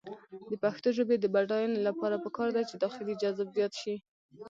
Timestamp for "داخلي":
2.83-3.13